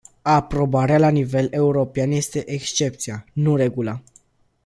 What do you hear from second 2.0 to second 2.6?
este